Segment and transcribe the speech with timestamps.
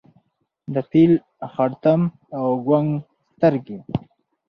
[0.73, 1.11] د فیل
[1.53, 2.01] خړتوم
[2.37, 2.89] او کونګ
[3.33, 3.79] سترګي